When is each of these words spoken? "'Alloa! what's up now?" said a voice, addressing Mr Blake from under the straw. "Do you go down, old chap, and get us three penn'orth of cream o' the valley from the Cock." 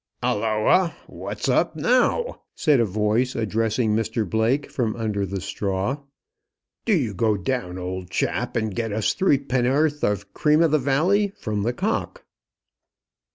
"'Alloa! 0.23 0.95
what's 1.05 1.47
up 1.47 1.75
now?" 1.75 2.41
said 2.55 2.79
a 2.79 2.85
voice, 2.85 3.35
addressing 3.35 3.95
Mr 3.95 4.27
Blake 4.27 4.67
from 4.71 4.95
under 4.95 5.27
the 5.27 5.39
straw. 5.39 5.97
"Do 6.85 6.95
you 6.95 7.13
go 7.13 7.37
down, 7.37 7.77
old 7.77 8.09
chap, 8.09 8.55
and 8.55 8.73
get 8.73 8.91
us 8.91 9.13
three 9.13 9.37
penn'orth 9.37 10.03
of 10.03 10.33
cream 10.33 10.63
o' 10.63 10.67
the 10.67 10.79
valley 10.79 11.33
from 11.39 11.61
the 11.61 11.73
Cock." 11.73 12.25